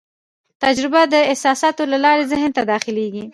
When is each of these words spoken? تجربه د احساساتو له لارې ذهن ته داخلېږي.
تجربه 0.63 1.01
د 1.13 1.15
احساساتو 1.31 1.83
له 1.91 1.97
لارې 2.05 2.29
ذهن 2.31 2.49
ته 2.57 2.61
داخلېږي. 2.71 3.25